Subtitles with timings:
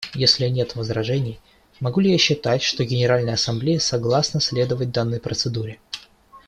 [0.15, 1.39] Если нет возражений,
[1.79, 5.77] могу ли я считать, что Генеральная Ассамблея согласна следовать данной процедуре?